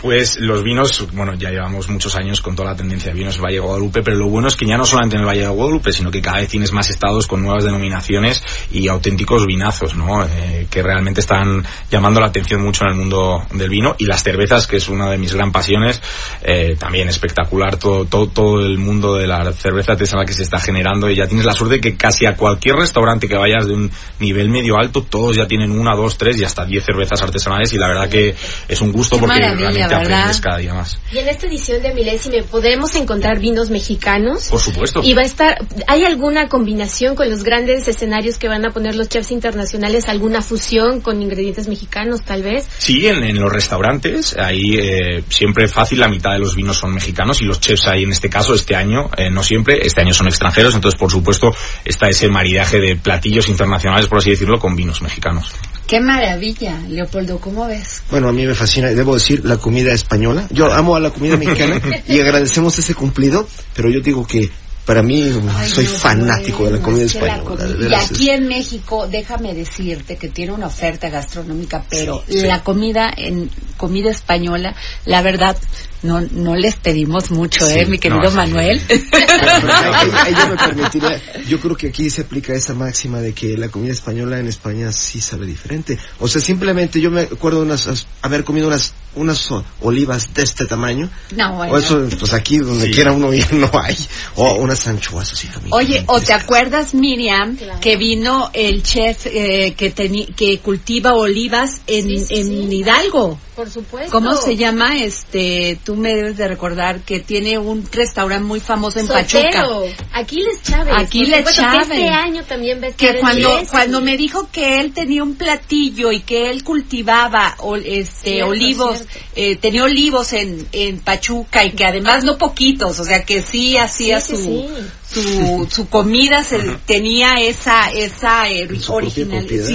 Pues 0.02 0.36
los 0.40 0.64
vinos, 0.64 1.06
bueno, 1.12 1.34
ya 1.34 1.50
llevamos 1.50 1.88
muchos 1.88 2.16
años 2.16 2.40
con 2.40 2.56
toda 2.56 2.70
la 2.70 2.76
tendencia 2.76 3.12
de 3.12 3.18
vinos 3.18 3.40
Valle 3.40 3.54
de 3.54 3.60
Guadalupe, 3.60 4.02
pero 4.02 4.16
lo 4.16 4.28
bueno 4.28 4.48
es 4.48 4.56
que 4.56 4.66
ya 4.66 4.76
no 4.76 4.84
solamente 4.84 5.14
en 5.14 5.20
el 5.20 5.28
Valle 5.28 5.42
de 5.42 5.48
Guadalupe, 5.48 5.92
sino 5.92 6.10
que 6.10 6.20
cada 6.20 6.38
vez 6.38 6.48
tienes 6.48 6.72
más 6.72 6.90
estados 6.90 7.28
con 7.28 7.40
nuevas 7.40 7.62
denominaciones 7.62 8.44
y 8.72 8.88
auténticos 8.88 9.46
vinazos, 9.46 9.94
¿no? 9.94 10.24
Eh, 10.24 10.66
que 10.68 10.82
realmente 10.82 11.20
están 11.20 11.64
llamando 11.88 12.18
la 12.18 12.26
atención 12.26 12.62
mucho 12.62 12.82
en 12.82 12.90
el 12.90 12.96
mundo 12.96 13.46
del 13.52 13.68
vino 13.68 13.94
y 13.96 14.06
las 14.06 14.24
cervezas, 14.24 14.66
que 14.66 14.78
es 14.78 14.88
una 14.88 15.08
de 15.08 15.18
mis 15.18 15.34
gran 15.34 15.52
pasiones, 15.52 16.02
eh, 16.42 16.74
también 16.76 17.08
espectacular 17.08 17.76
todo, 17.76 18.04
todo, 18.04 18.26
todo 18.26 18.60
el 18.60 18.78
mundo 18.78 19.14
de 19.14 19.28
la 19.28 19.52
cerveza 19.52 19.92
artesanal 19.92 20.26
que 20.26 20.32
se 20.32 20.42
está 20.42 20.58
generando 20.58 21.08
y 21.10 21.14
ya 21.14 21.28
tienes 21.28 21.46
la 21.46 21.52
suerte 21.52 21.80
que 21.80 21.96
casi 21.96 22.26
a 22.26 22.34
cualquier 22.34 22.74
restaurante 22.74 23.28
que 23.28 23.36
vayas 23.36 23.68
de 23.68 23.74
un 23.74 23.90
nivel 24.18 24.48
medio 24.48 24.76
alto, 24.78 25.02
todos 25.02 25.36
ya 25.36 25.46
tienen 25.46 25.70
una, 25.70 25.94
dos, 25.94 26.18
tres 26.18 26.40
y 26.40 26.44
hasta 26.44 26.64
diez 26.64 26.84
cervezas 26.84 27.22
artesanales 27.22 27.72
y 27.72 27.78
la 27.78 27.86
verdad 27.86 28.08
que 28.08 28.34
es 28.66 28.80
un 28.80 28.90
gusto 28.90 29.14
Qué 29.14 29.20
porque 29.20 29.40
maravilla, 29.40 29.91
realmente 29.98 30.08
¿verdad? 30.08 30.20
aprendes 30.20 30.40
cada 30.40 30.58
día 30.58 30.74
más. 30.74 30.98
Y 31.12 31.18
en 31.18 31.28
esta 31.28 31.46
edición 31.46 31.82
de 31.82 31.94
Milésime 31.94 32.42
podemos 32.42 32.94
encontrar 32.94 33.38
vinos 33.38 33.70
mexicanos. 33.70 34.48
Por 34.48 34.60
supuesto. 34.60 35.00
Y 35.02 35.14
va 35.14 35.22
a 35.22 35.26
estar, 35.26 35.58
¿hay 35.86 36.04
alguna 36.04 36.48
combinación 36.48 37.14
con 37.14 37.30
los 37.30 37.42
grandes 37.42 37.88
escenarios 37.88 38.38
que 38.38 38.48
van 38.48 38.64
a 38.64 38.70
poner 38.70 38.94
los 38.94 39.08
chefs 39.08 39.30
internacionales? 39.30 40.08
¿Alguna 40.08 40.42
fusión 40.42 41.00
con 41.00 41.22
ingredientes 41.22 41.68
mexicanos 41.68 42.22
tal 42.22 42.42
vez? 42.42 42.66
Sí, 42.78 43.06
en, 43.06 43.22
en 43.24 43.40
los 43.40 43.52
restaurantes, 43.52 44.36
ahí 44.36 44.76
eh, 44.78 45.24
siempre 45.28 45.68
fácil, 45.68 46.00
la 46.00 46.08
mitad 46.08 46.32
de 46.32 46.38
los 46.38 46.54
vinos 46.54 46.78
son 46.78 46.94
mexicanos 46.94 47.40
y 47.40 47.44
los 47.44 47.60
chefs 47.60 47.86
ahí 47.86 48.04
en 48.04 48.12
este 48.12 48.28
caso, 48.28 48.54
este 48.54 48.76
año, 48.76 49.10
eh, 49.16 49.30
no 49.30 49.42
siempre, 49.42 49.80
este 49.84 50.00
año 50.00 50.14
son 50.14 50.28
extranjeros, 50.28 50.74
entonces 50.74 50.98
por 50.98 51.10
supuesto 51.10 51.54
está 51.84 52.08
ese 52.08 52.28
maridaje 52.28 52.78
de 52.78 52.96
platillos 52.96 53.48
internacionales, 53.48 54.06
por 54.06 54.18
así 54.18 54.30
decirlo, 54.30 54.58
con 54.58 54.76
vinos 54.76 55.02
mexicanos. 55.02 55.52
Qué 55.86 56.00
maravilla, 56.00 56.78
Leopoldo, 56.88 57.38
¿cómo 57.38 57.66
ves? 57.66 58.02
Bueno, 58.10 58.28
a 58.28 58.32
mí 58.32 58.46
me 58.46 58.54
fascina, 58.54 58.88
debo 58.88 59.14
decir, 59.14 59.44
la 59.44 59.58
comida 59.58 59.81
española. 59.90 60.46
Yo 60.50 60.72
amo 60.72 60.94
a 60.94 61.00
la 61.00 61.10
comida 61.10 61.36
mexicana 61.36 61.80
y 62.06 62.20
agradecemos 62.20 62.78
ese 62.78 62.94
cumplido, 62.94 63.48
pero 63.74 63.90
yo 63.90 64.00
digo 64.00 64.24
que 64.24 64.48
para 64.84 65.00
mí 65.00 65.22
Ay, 65.56 65.68
soy 65.70 65.86
fanático 65.86 66.64
de 66.64 66.72
la 66.72 66.78
comida 66.80 67.02
la 67.02 67.06
española. 67.06 67.66
y 67.88 67.94
aquí 67.94 68.30
en 68.30 68.48
México, 68.48 69.06
déjame 69.08 69.54
decirte 69.54 70.16
que 70.16 70.28
tiene 70.28 70.50
una 70.52 70.66
oferta 70.66 71.08
gastronómica, 71.08 71.84
pero 71.88 72.24
Sí, 72.28 72.40
sí. 72.40 72.46
la 72.48 72.64
comida 72.64 73.12
en 73.16 73.48
comida 73.76 74.10
española, 74.10 74.74
la 75.06 75.22
verdad, 75.22 75.56
no 76.02 76.20
no 76.32 76.56
les 76.56 76.74
pedimos 76.74 77.30
mucho, 77.30 77.64
Sí, 77.64 77.78
¿eh, 77.78 77.86
mi 77.86 77.98
querido 77.98 78.22
no, 78.22 78.30
Manuel? 78.32 78.80
sí. 78.88 79.04
Pero 79.08 79.52
ahí- 79.52 79.62
ahí- 79.94 80.10
ahí 80.16 80.34
yo 80.34 80.48
me 80.48 80.56
permitiría, 80.56 81.22
yo 81.48 81.60
creo 81.60 81.76
que 81.76 81.86
aquí 81.86 82.10
se 82.10 82.22
aplica 82.22 82.52
esa 82.52 82.74
máxima 82.74 83.20
de 83.20 83.32
que 83.34 83.56
la 83.56 83.68
comida 83.68 83.92
española 83.92 84.40
en 84.40 84.48
España 84.48 84.90
sí 84.90 85.20
sabe 85.20 85.46
diferente. 85.46 85.96
O 86.18 86.26
sea, 86.26 86.40
simplemente 86.42 87.00
yo 87.00 87.12
me 87.12 87.20
acuerdo 87.20 87.60
de 87.60 87.66
unas, 87.66 87.86
as- 87.86 88.08
haber 88.20 88.42
comido 88.42 88.66
unas, 88.66 88.94
unas 89.14 89.48
olivas 89.80 90.32
de 90.34 90.42
este 90.42 90.66
tamaño. 90.66 91.10
No, 91.36 91.56
bueno. 91.56 91.74
O 91.74 91.78
eso, 91.78 92.06
pues 92.18 92.32
aquí 92.32 92.58
donde 92.58 92.86
Sí. 92.86 92.92
quiera 92.92 93.12
uno 93.12 93.32
ir 93.32 93.52
no 93.52 93.70
hay. 93.74 93.96
O 94.36 94.54
unas 94.54 94.86
anchoas 94.86 95.32
así 95.32 95.48
también. 95.48 95.72
Oye, 95.74 96.04
¿o 96.06 96.20
te 96.20 96.32
acuerdas, 96.32 96.94
Miriam, 96.94 97.56
Claro. 97.56 97.80
que 97.80 97.96
vino 97.96 98.50
el 98.52 98.82
chef 98.82 99.26
eh, 99.26 99.74
que, 99.76 99.92
que 100.36 100.58
cultiva 100.60 101.14
olivas 101.14 101.80
en, 101.86 102.06
Sí, 102.08 102.18
sí, 102.26 102.34
en 102.36 102.46
sí. 102.70 102.76
Hidalgo? 102.76 103.38
Por 103.54 103.68
supuesto. 103.68 104.10
¿Cómo 104.12 104.34
se 104.34 104.56
llama? 104.56 104.96
Este, 104.98 105.78
tú 105.84 105.94
me 105.94 106.14
debes 106.14 106.38
de 106.38 106.48
recordar 106.48 107.00
que 107.00 107.20
tiene 107.20 107.58
un 107.58 107.86
restaurante 107.92 108.44
muy 108.46 108.60
famoso 108.60 108.98
en 108.98 109.06
Pachuca. 109.06 109.62
Sotero. 109.62 109.84
Aquiles 110.12 110.62
Chávez. 110.62 110.94
Aquiles 110.96 111.36
supuesto, 111.38 111.50
que 111.62 111.68
Chávez. 111.68 111.90
Este 111.90 112.08
año 112.08 112.44
también 112.44 112.80
va 112.80 112.86
a 112.86 112.88
estar 112.88 113.10
que 113.10 113.14
en 113.18 113.20
cuando 113.20 113.48
Milésime. 113.50 113.70
cuando 113.70 114.00
me 114.00 114.16
dijo 114.16 114.48
que 114.50 114.80
él 114.80 114.92
tenía 114.94 115.22
un 115.22 115.34
platillo 115.34 116.12
y 116.12 116.20
que 116.20 116.50
él 116.50 116.64
cultivaba 116.64 117.54
ol- 117.58 117.82
este 117.84 118.30
Cierto, 118.30 118.48
olivos 118.50 118.96
cierto. 118.98 119.18
eh, 119.36 119.56
tenía 119.56 119.84
olivos 119.84 120.32
en 120.32 120.66
en 120.72 121.00
Pachuca 121.00 121.62
y 121.64 121.72
que 121.72 121.84
además 121.84 122.24
no 122.24 122.38
poquitos 122.38 122.98
o 123.00 123.04
sea 123.04 123.24
que 123.24 123.42
sí 123.42 123.76
hacía 123.76 124.20
Sí, 124.22 124.34
sí, 124.36 124.42
su 124.44 124.44
sí. 124.44 125.20
su 125.20 125.68
su 125.70 125.88
comida 125.90 126.42
se 126.42 126.58
tenía 126.86 127.34
esa 127.34 127.90
esa 127.92 128.48
eh, 128.50 128.66
original 128.88 129.40
propiedad. 129.40 129.66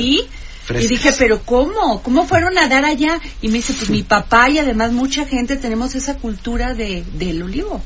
Y 0.69 0.87
dije, 0.87 1.13
pero 1.17 1.41
¿cómo? 1.43 2.01
¿Cómo 2.03 2.25
fueron 2.27 2.57
a 2.57 2.67
dar 2.67 2.85
allá? 2.85 3.19
Y 3.41 3.47
me 3.47 3.55
dice, 3.55 3.73
pues 3.73 3.89
mi 3.89 4.03
papá 4.03 4.49
y 4.49 4.59
además 4.59 4.91
mucha 4.91 5.25
gente 5.25 5.57
tenemos 5.57 5.95
esa 5.95 6.15
cultura 6.17 6.73
de, 6.73 7.03
del 7.13 7.43
olivo. 7.43 7.81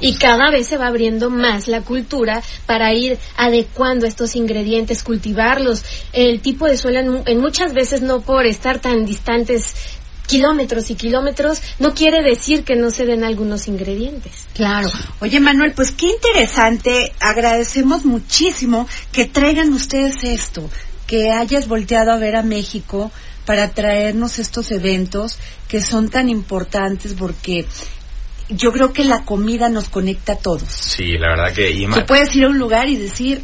Y 0.00 0.14
cada 0.14 0.50
vez 0.50 0.68
se 0.68 0.76
va 0.76 0.86
abriendo 0.86 1.28
más 1.28 1.66
la 1.66 1.80
cultura 1.80 2.40
para 2.66 2.94
ir 2.94 3.18
adecuando 3.36 4.06
estos 4.06 4.36
ingredientes, 4.36 5.02
cultivarlos. 5.02 5.84
El 6.12 6.40
tipo 6.40 6.66
de 6.66 6.76
suelo 6.76 7.00
en, 7.00 7.22
en 7.26 7.40
muchas 7.40 7.74
veces 7.74 8.00
no 8.00 8.20
por 8.20 8.46
estar 8.46 8.78
tan 8.78 9.04
distantes 9.04 9.74
kilómetros 10.26 10.90
y 10.90 10.94
kilómetros, 10.94 11.60
no 11.78 11.94
quiere 11.94 12.22
decir 12.22 12.64
que 12.64 12.76
no 12.76 12.90
se 12.90 13.04
den 13.04 13.24
algunos 13.24 13.68
ingredientes. 13.68 14.46
Claro. 14.54 14.88
Oye, 15.20 15.40
Manuel, 15.40 15.72
pues 15.72 15.90
qué 15.92 16.06
interesante. 16.06 17.12
Agradecemos 17.20 18.04
muchísimo 18.04 18.88
que 19.12 19.26
traigan 19.26 19.72
ustedes 19.72 20.24
esto, 20.24 20.70
que 21.12 21.30
hayas 21.30 21.68
volteado 21.68 22.10
a 22.10 22.16
ver 22.16 22.36
a 22.36 22.42
México 22.42 23.12
para 23.44 23.68
traernos 23.72 24.38
estos 24.38 24.70
eventos 24.70 25.36
que 25.68 25.82
son 25.82 26.08
tan 26.08 26.30
importantes 26.30 27.12
porque 27.12 27.66
yo 28.48 28.72
creo 28.72 28.94
que 28.94 29.04
la 29.04 29.26
comida 29.26 29.68
nos 29.68 29.90
conecta 29.90 30.32
a 30.32 30.36
todos. 30.36 30.62
Sí, 30.70 31.18
la 31.18 31.28
verdad 31.28 31.52
que... 31.52 31.70
y 31.70 31.84
Tú 31.86 32.06
puedes 32.06 32.34
ir 32.34 32.44
a 32.44 32.48
un 32.48 32.58
lugar 32.58 32.88
y 32.88 32.96
decir, 32.96 33.42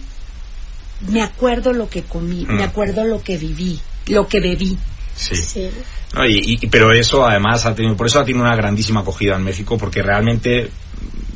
me 1.10 1.20
acuerdo 1.20 1.74
lo 1.74 1.90
que 1.90 2.04
comí, 2.04 2.46
Mm. 2.46 2.52
me 2.56 2.64
acuerdo 2.64 3.04
lo 3.04 3.22
que 3.22 3.36
viví, 3.36 3.78
lo 4.06 4.26
que 4.28 4.40
bebí. 4.40 4.78
sí. 5.14 5.36
Sí. 5.36 5.68
No, 6.14 6.24
y, 6.24 6.56
y- 6.62 6.66
pero 6.68 6.90
eso 6.94 7.26
además 7.26 7.66
ha 7.66 7.74
tenido, 7.74 7.94
por 7.98 8.06
eso 8.06 8.18
ha 8.18 8.24
tenido 8.24 8.42
una 8.46 8.56
grandísima 8.56 9.00
acogida 9.00 9.36
en 9.36 9.44
México, 9.44 9.76
porque 9.76 10.02
realmente 10.02 10.70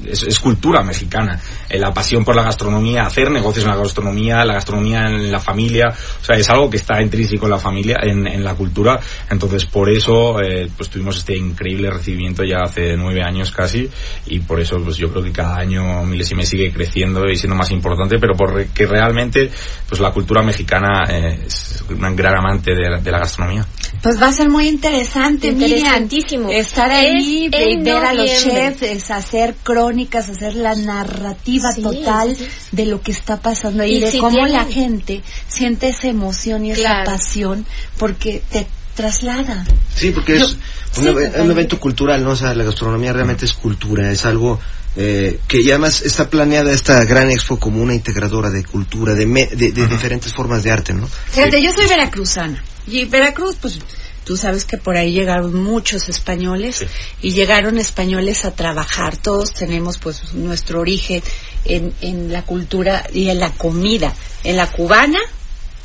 es, 0.07 0.23
es 0.23 0.39
cultura 0.39 0.83
mexicana. 0.83 1.41
Eh, 1.69 1.79
la 1.79 1.93
pasión 1.93 2.25
por 2.25 2.35
la 2.37 2.43
gastronomía, 2.43 3.03
hacer 3.07 3.31
negocios 3.31 3.65
en 3.65 3.71
la 3.71 3.77
gastronomía, 3.77 4.45
la 4.45 4.55
gastronomía 4.55 5.07
en 5.07 5.31
la 5.31 5.41
familia, 5.41 5.87
o 6.21 6.25
sea, 6.25 6.37
es 6.37 6.49
algo 6.51 6.71
que 6.71 6.77
está 6.77 7.01
intrínseco 7.03 7.47
en 7.47 7.51
la 7.51 7.59
familia, 7.59 7.97
en, 8.03 8.27
en 8.27 8.45
la 8.45 8.55
cultura. 8.55 9.01
Entonces, 9.31 9.65
por 9.67 9.91
eso, 9.91 10.41
eh, 10.41 10.69
pues 10.77 10.89
tuvimos 10.91 11.19
este 11.19 11.37
increíble 11.37 11.91
recibimiento 11.91 12.45
ya 12.45 12.59
hace 12.65 12.97
nueve 12.97 13.23
años 13.23 13.51
casi, 13.53 13.89
y 14.27 14.41
por 14.41 14.61
eso, 14.61 14.79
pues 14.83 14.97
yo 14.97 15.11
creo 15.11 15.23
que 15.23 15.33
cada 15.33 15.57
año 15.57 16.05
Milésime 16.05 16.45
sigue 16.47 16.73
creciendo 16.73 17.29
y 17.29 17.37
siendo 17.37 17.57
más 17.57 17.71
importante, 17.71 18.19
pero 18.19 18.35
porque 18.35 18.87
realmente, 18.87 19.51
pues 19.89 20.01
la 20.01 20.11
cultura 20.13 20.43
mexicana 20.43 21.05
eh, 21.09 21.45
es 21.47 21.85
un 21.89 22.17
gran 22.17 22.37
amante 22.37 22.75
de 22.75 22.89
la- 22.91 22.99
de 22.99 23.11
la 23.11 23.19
gastronomía. 23.19 23.67
Pues 24.03 24.21
va 24.21 24.29
a 24.29 24.33
ser 24.33 24.49
muy 24.49 24.67
interesante, 24.69 25.53
Miriam. 25.53 25.71
Interesantísimo. 25.79 26.49
Estar 26.51 26.91
ahí, 26.91 27.49
Es 27.53 27.85
ver 27.85 28.05
a 28.05 28.13
los 28.15 28.27
chefs, 28.43 28.83
es 28.83 29.11
hacer 29.11 29.55
crónicas, 29.63 29.92
hacer 30.01 30.55
la 30.55 30.75
narrativa 30.75 31.73
Sí, 31.73 31.83
total 31.83 32.37
sí, 32.37 32.45
sí. 32.45 32.51
de 32.77 32.87
lo 32.87 33.01
que 33.03 33.13
está 33.13 33.41
pasando 33.41 33.83
ahí, 33.83 33.97
Y 33.97 34.01
de 34.01 34.11
si 34.11 34.19
cómo 34.19 34.47
la 34.47 34.65
gente 34.65 35.23
siente 35.49 35.89
esa 35.89 36.09
emoción 36.09 36.65
y 36.67 36.73
esa 36.73 36.81
Claro. 36.83 37.11
pasión, 37.11 37.67
porque 37.99 38.43
te 38.51 38.67
traslada. 38.95 39.65
Sí, 39.95 40.11
porque 40.11 40.39
Yo- 40.39 40.45
es 40.47 40.57
un 40.99 41.51
evento 41.51 41.81
cultural, 41.81 42.23
¿no? 42.23 42.31
O 42.33 42.37
sea, 42.37 42.55
la 42.55 42.65
gastronomía 42.65 43.13
realmente 43.13 43.45
es 43.47 43.55
cultura, 43.55 44.11
es 44.11 44.25
algo 44.27 44.61
eh, 44.95 45.41
que 45.49 45.63
y 45.63 45.71
además 45.71 46.03
está 46.03 46.29
planeada 46.29 46.71
esta 46.71 47.03
gran 47.07 47.31
expo 47.31 47.59
como 47.59 47.81
una 47.83 47.95
integradora 47.95 48.51
de 48.51 48.63
cultura, 48.63 49.15
de, 49.15 49.25
me- 49.25 49.47
de, 49.47 49.73
de 49.73 49.87
diferentes 49.87 50.35
formas 50.35 50.63
de 50.63 50.71
arte, 50.71 50.93
¿no? 50.93 51.07
Fíjate, 51.09 51.63
yo 51.63 51.73
soy 51.73 51.87
veracruzana. 51.89 52.63
Y 52.87 53.07
Veracruz, 53.07 53.57
pues, 53.59 53.79
tú 54.25 54.37
sabes 54.37 54.65
que 54.65 54.79
por 54.79 54.97
ahí 54.97 55.13
llegaron 55.13 55.55
muchos 55.63 56.09
españoles 56.09 56.77
Sí. 56.77 56.87
y 57.23 57.33
llegaron 57.33 57.79
españoles 57.79 58.45
a 58.45 58.53
trabajar. 58.53 59.17
Todos 59.17 59.53
tenemos, 59.53 59.99
pues, 59.99 60.35
nuestro 60.35 60.81
origen 60.81 61.23
en, 61.65 61.93
en 62.01 62.33
la 62.33 62.43
cultura 62.43 63.05
y 63.13 63.29
en 63.29 63.41
la 63.41 63.51
comida, 63.51 64.15
en 64.45 64.57
la 64.57 64.71
cubana 64.71 65.19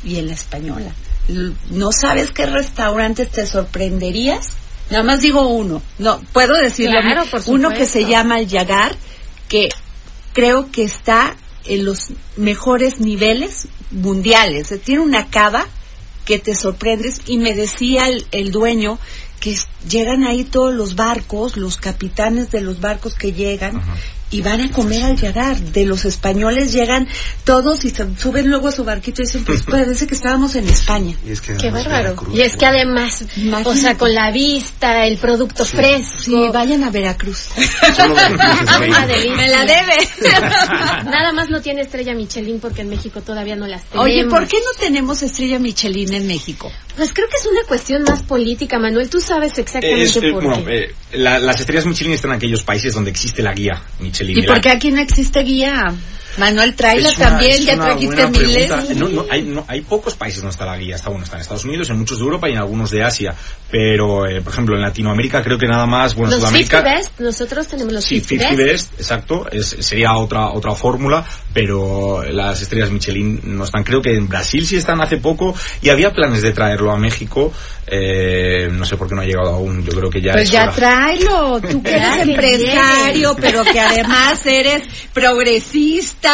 y 0.04 0.16
en 0.16 0.28
la 0.28 0.34
española. 0.34 0.92
¿No 1.70 1.92
sabes 1.92 2.30
qué 2.30 2.46
restaurantes 2.46 3.30
te 3.30 3.46
sorprenderías? 3.46 4.48
Nada 4.90 5.04
más 5.04 5.20
digo 5.20 5.46
uno. 5.48 5.82
No, 5.98 6.20
puedo 6.32 6.54
decirlo. 6.54 7.00
Claro, 7.02 7.26
por 7.30 7.42
uno 7.46 7.70
que 7.70 7.84
se 7.86 8.06
llama 8.06 8.38
el 8.40 8.48
Yagar, 8.48 8.96
que 9.48 9.68
creo 10.32 10.70
que 10.72 10.84
está 10.84 11.36
en 11.66 11.84
los 11.84 12.06
mejores 12.36 12.98
niveles 13.00 13.68
mundiales. 13.90 14.72
Tiene 14.82 15.02
una 15.02 15.28
cava 15.28 15.66
que 16.28 16.38
te 16.38 16.54
sorprendes. 16.54 17.22
Y 17.26 17.38
me 17.38 17.54
decía 17.54 18.06
el, 18.06 18.26
el 18.32 18.52
dueño 18.52 18.98
que 19.40 19.56
llegan 19.88 20.24
ahí 20.24 20.44
todos 20.44 20.74
los 20.74 20.94
barcos, 20.94 21.56
los 21.56 21.78
capitanes 21.78 22.50
de 22.50 22.60
los 22.60 22.80
barcos 22.80 23.14
que 23.14 23.32
llegan 23.32 23.80
y 24.30 24.42
van 24.42 24.60
a 24.60 24.70
comer 24.70 25.02
al 25.04 25.16
llegar. 25.18 25.56
De 25.58 25.84
los 25.86 26.04
españoles 26.04 26.72
llegan 26.72 27.08
todos 27.44 27.84
y 27.84 27.90
se 27.90 28.06
suben 28.16 28.48
luego 28.48 28.68
a 28.68 28.72
su 28.72 28.84
barquito 28.84 29.22
y 29.22 29.26
dicen, 29.26 29.44
pues 29.44 29.62
parece 29.70 30.06
que 30.06 30.14
estábamos 30.14 30.54
en 30.54 30.68
España. 30.68 31.14
Y 31.26 31.32
es 31.32 31.40
que 31.40 31.56
Qué 31.56 31.70
bárbaro. 31.70 32.02
Veracruz, 32.14 32.36
Y 32.36 32.40
es 32.42 32.56
que 32.56 32.66
además, 32.66 33.24
Imagínate. 33.36 33.68
o 33.68 33.74
sea, 33.74 33.96
con 33.96 34.14
la 34.14 34.30
vista, 34.30 35.06
el 35.06 35.18
producto 35.18 35.64
fresco. 35.64 36.18
Sí, 36.20 36.34
vayan 36.52 36.84
a 36.84 36.90
Veracruz. 36.90 37.48
Veracruz. 37.82 38.78
Me 39.36 39.48
la 39.48 39.64
debe. 39.64 40.08
Nada 41.04 41.32
más 41.32 41.48
no 41.50 41.60
tiene 41.60 41.82
estrella 41.82 42.14
Michelin 42.14 42.60
porque 42.60 42.82
en 42.82 42.90
México 42.90 43.20
todavía 43.20 43.56
no 43.56 43.66
las 43.66 43.84
tenemos. 43.84 44.04
Oye, 44.06 44.24
¿por 44.26 44.46
qué 44.46 44.56
no 44.58 44.78
tenemos 44.80 45.22
estrella 45.22 45.58
Michelin 45.58 46.12
en 46.14 46.26
México? 46.26 46.70
Pues 46.96 47.12
creo 47.12 47.28
que 47.28 47.36
es 47.40 47.46
una 47.46 47.62
cuestión 47.66 48.02
más 48.02 48.22
política, 48.22 48.78
Manuel. 48.78 49.08
Tú 49.08 49.20
sabes 49.20 49.56
exactamente 49.58 50.02
Es, 50.02 50.16
eh, 50.16 50.32
por 50.32 50.44
bueno, 50.44 50.64
qué. 50.64 50.84
eh, 50.84 50.94
la- 51.12 51.38
las 51.38 51.60
estrellas 51.60 51.86
Michelin 51.86 52.12
están 52.14 52.32
en 52.32 52.36
aquellos 52.38 52.62
países 52.64 52.92
donde 52.94 53.10
existe 53.10 53.42
la 53.42 53.52
guía 53.54 53.80
Michelin. 54.00 54.17
¿Y 54.20 54.42
por 54.42 54.60
qué 54.60 54.70
aquí 54.70 54.90
no 54.90 55.00
existe 55.00 55.40
guía? 55.40 55.94
Manuel, 56.38 56.74
una- 56.78 57.12
también, 57.16 57.58
ya 57.64 57.74
trajiste 57.76 58.26
miles. 58.28 58.96
No, 58.96 59.08
no, 59.08 59.24
hay, 59.30 59.42
no, 59.42 59.64
hay 59.68 59.80
pocos 59.82 60.14
países 60.14 60.40
donde 60.40 60.52
está 60.52 60.64
la 60.66 60.76
guía. 60.76 60.96
Está 60.96 61.10
bueno, 61.10 61.24
está 61.24 61.36
en 61.36 61.42
Estados 61.42 61.64
Unidos, 61.64 61.90
en 61.90 61.98
muchos 61.98 62.18
de 62.18 62.24
Europa 62.24 62.48
y 62.48 62.52
en 62.52 62.58
algunos 62.58 62.90
de 62.90 63.02
Asia. 63.02 63.34
Pero, 63.70 64.26
eh, 64.26 64.40
por 64.40 64.52
ejemplo, 64.52 64.76
en 64.76 64.82
Latinoamérica 64.82 65.42
creo 65.42 65.58
que 65.58 65.66
nada 65.66 65.86
más, 65.86 66.14
bueno, 66.14 66.30
los 66.36 66.40
50 66.48 66.66
Sudamérica. 66.68 66.98
Best, 66.98 67.20
nosotros 67.20 67.66
tenemos 67.66 67.92
los 67.92 68.04
Sí, 68.04 68.20
50 68.20 68.48
50 68.50 68.64
Best. 68.72 68.88
Best, 68.90 69.00
exacto, 69.00 69.46
es, 69.50 69.76
sería 69.80 70.14
otra 70.16 70.48
otra 70.50 70.74
fórmula, 70.74 71.24
pero 71.52 72.22
las 72.24 72.62
estrellas 72.62 72.90
Michelin 72.90 73.40
no 73.44 73.64
están. 73.64 73.84
Creo 73.84 74.00
que 74.00 74.14
en 74.14 74.28
Brasil 74.28 74.66
sí 74.66 74.76
están 74.76 75.00
hace 75.00 75.18
poco 75.18 75.54
y 75.82 75.88
había 75.90 76.12
planes 76.12 76.42
de 76.42 76.52
traerlo 76.52 76.90
a 76.92 76.96
México. 76.98 77.52
eh, 77.90 78.68
no 78.70 78.84
sé 78.84 78.98
por 78.98 79.08
qué 79.08 79.14
no 79.14 79.22
ha 79.22 79.24
llegado 79.24 79.48
aún. 79.48 79.82
Yo 79.82 79.92
creo 79.94 80.10
que 80.10 80.20
ya 80.20 80.32
Pues 80.32 80.44
es 80.44 80.50
ya 80.50 80.64
hora. 80.64 80.72
tráelo, 80.74 81.58
tú 81.70 81.82
que 81.82 81.96
eres 81.96 82.18
empresario, 82.18 83.34
pero 83.40 83.64
que 83.64 83.80
además 83.80 84.44
eres 84.44 84.82
progresista, 85.14 86.27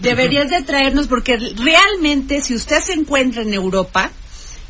deberías 0.00 0.50
de 0.50 0.62
traernos, 0.62 1.06
porque 1.06 1.36
realmente 1.36 2.40
si 2.40 2.54
usted 2.54 2.80
se 2.80 2.92
encuentra 2.92 3.42
en 3.42 3.54
Europa 3.54 4.10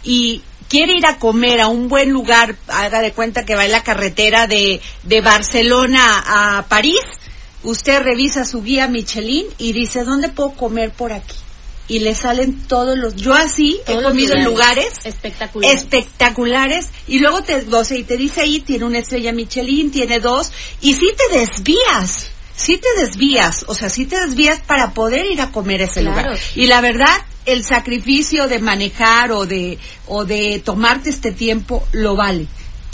y 0.03 0.43
quiere 0.69 0.95
ir 0.95 1.07
a 1.07 1.19
comer 1.19 1.61
a 1.61 1.69
un 1.69 1.89
buen 1.89 2.11
lugar, 2.11 2.57
haga 2.69 3.01
de 3.01 3.13
cuenta 3.13 3.45
que 3.45 3.55
va 3.55 3.65
en 3.65 3.73
la 3.73 3.83
carretera 3.83 4.47
de, 4.47 4.81
de 5.05 5.21
Barcelona 5.21 6.59
a 6.59 6.67
París, 6.67 7.01
usted 7.63 8.03
revisa 8.03 8.45
su 8.45 8.63
guía 8.63 8.89
Michelin 8.89 9.47
y 9.59 9.73
dice, 9.73 10.05
¿dónde 10.05 10.29
puedo 10.29 10.53
comer 10.53 10.91
por 10.91 11.13
aquí? 11.13 11.37
Y 11.87 11.99
le 11.99 12.15
salen 12.15 12.67
todos 12.67 12.97
los... 12.97 13.15
Yo 13.17 13.35
así 13.35 13.79
Todos 13.85 14.01
he 14.01 14.05
comido 14.05 14.35
en 14.35 14.45
lugares 14.45 15.01
espectaculares. 15.05 15.83
espectaculares 15.83 16.89
y 17.07 17.19
luego 17.19 17.43
te, 17.43 17.57
o 17.57 17.85
sea, 17.85 17.99
y 17.99 18.05
te 18.05 18.17
dice 18.17 18.41
ahí 18.41 18.61
tiene 18.61 18.87
una 18.87 18.99
estrella 18.99 19.33
Michelin, 19.33 19.91
tiene 19.91 20.19
dos 20.19 20.51
y 20.81 20.95
sí 20.95 21.13
te 21.17 21.39
desvías, 21.39 22.31
sí 22.57 22.79
te 22.79 23.03
desvías, 23.03 23.65
o 23.69 23.75
sea, 23.75 23.89
sí 23.89 24.07
te 24.07 24.21
desvías 24.25 24.61
para 24.61 24.93
poder 24.93 25.27
ir 25.27 25.41
a 25.41 25.51
comer 25.51 25.83
a 25.83 25.85
ese 25.85 26.01
Claro. 26.01 26.21
lugar. 26.31 26.39
Y 26.55 26.67
la 26.67 26.81
verdad, 26.81 27.15
el 27.47 27.65
sacrificio 27.65 28.49
de 28.49 28.59
manejar 28.59 29.33
o 29.33 29.47
de 29.47 29.79
o 30.07 30.25
de 30.25 30.61
tomarte 30.65 31.11
este 31.11 31.33
tiempo 31.33 31.87
lo 31.93 32.17
vale. 32.17 32.47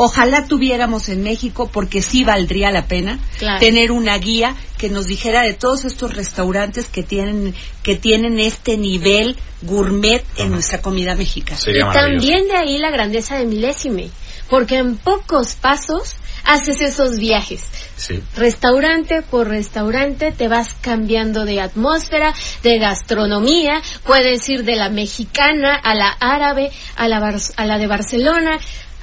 Ojalá 0.03 0.47
tuviéramos 0.47 1.11
en 1.11 1.23
México, 1.23 1.69
porque 1.71 2.01
sí 2.01 2.25
valdría 2.25 2.71
la 2.71 2.87
pena, 2.87 3.19
Claro. 3.39 3.61
tener 3.61 3.93
una 3.93 4.17
guía 4.17 4.57
que 4.79 4.89
nos 4.89 5.07
dijera 5.07 5.43
de 5.43 5.53
todos 5.53 5.85
estos 5.85 6.15
restaurantes 6.17 6.87
que 6.87 7.03
tienen, 7.03 7.55
que 7.83 7.97
tienen 7.97 8.39
este 8.41 8.79
nivel 8.79 9.37
gourmet 9.61 10.25
en 10.39 10.53
nuestra 10.53 10.81
comida 10.81 11.15
mexicana. 11.17 11.61
Sería 11.61 11.91
y 11.91 11.93
también 11.93 12.49
de 12.49 12.57
ahí 12.57 12.79
la 12.79 12.89
grandeza 12.91 13.37
de 13.37 13.45
Milésime, 13.45 14.09
porque 14.51 14.77
en 14.79 14.97
pocos 14.97 15.55
pasos 15.55 16.17
haces 16.45 16.81
esos 16.81 17.19
viajes. 17.19 17.63
Sí. 17.97 18.23
Restaurante 18.37 19.23
por 19.23 19.49
restaurante 19.49 20.33
te 20.33 20.49
vas 20.49 20.75
cambiando 20.81 21.45
de 21.45 21.61
atmósfera, 21.61 22.35
de 22.63 22.79
gastronomía, 22.79 23.83
puedes 24.05 24.49
ir 24.49 24.65
de 24.65 24.77
la 24.77 24.89
mexicana 24.89 25.75
a 25.77 25.95
la 25.95 26.09
árabe, 26.19 26.71
a 26.97 27.09
la, 27.09 27.21
Bar- 27.21 27.41
a 27.57 27.65
la 27.67 27.79
de 27.79 27.87
Barcelona, 27.87 28.59